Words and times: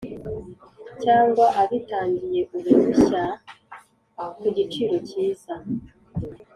cyangwa 1.03 1.45
abitangiye 1.61 2.41
uruhushya 2.55 3.23
ku 4.39 4.47
giciro 4.57 4.95
cyiza 5.07 5.53